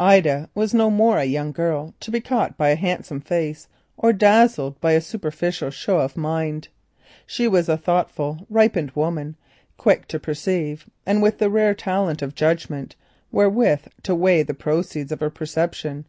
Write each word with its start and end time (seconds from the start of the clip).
Ida 0.00 0.50
was 0.52 0.74
no 0.74 0.90
more 0.90 1.16
a 1.16 1.22
young 1.24 1.52
girl, 1.52 1.94
to 2.00 2.10
be 2.10 2.20
caught 2.20 2.58
by 2.58 2.70
a 2.70 2.74
handsome 2.74 3.20
face 3.20 3.68
or 3.96 4.12
dazzled 4.12 4.80
by 4.80 4.90
a 4.94 5.00
superficial 5.00 5.70
show 5.70 6.00
of 6.00 6.16
mind. 6.16 6.66
She 7.24 7.46
was 7.46 7.68
a 7.68 7.76
thoughtful, 7.76 8.44
ripened 8.50 8.90
woman, 8.96 9.36
quick 9.76 10.08
to 10.08 10.18
perceive, 10.18 10.90
and 11.06 11.22
with 11.22 11.38
the 11.38 11.50
rare 11.50 11.74
talent 11.76 12.20
of 12.20 12.34
judgment 12.34 12.96
wherewith 13.30 13.86
to 14.02 14.14
weigh 14.16 14.42
the 14.42 14.54
proceeds 14.54 15.12
of 15.12 15.20
her 15.20 15.30
perception. 15.30 16.06